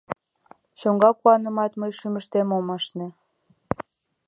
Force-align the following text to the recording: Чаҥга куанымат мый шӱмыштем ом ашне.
Чаҥга 0.79 1.11
куанымат 1.19 1.71
мый 1.79 1.91
шӱмыштем 1.97 2.49
ом 2.57 2.67
ашне. 2.75 3.07